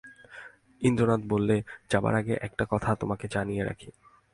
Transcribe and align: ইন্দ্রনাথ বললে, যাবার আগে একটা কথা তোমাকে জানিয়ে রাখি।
ইন্দ্রনাথ 0.81 1.21
বললে, 1.27 1.55
যাবার 1.89 2.13
আগে 2.15 2.33
একটা 2.41 2.63
কথা 2.69 2.89
তোমাকে 2.95 3.25
জানিয়ে 3.27 3.63
রাখি। 3.63 3.89